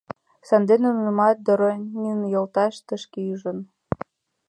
[0.47, 3.59] Сандене нунымат Доронин йолташ тышке ӱжын.